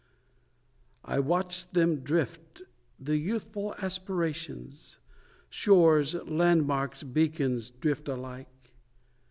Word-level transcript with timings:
I 1.05 1.19
watch 1.19 1.69
them 1.69 1.97
drift 1.97 2.63
the 2.99 3.17
youthful 3.17 3.75
aspirations, 3.75 4.97
Shores, 5.47 6.15
landmarks, 6.15 7.03
beacons, 7.03 7.69
drift 7.69 8.07
alike. 8.07 8.73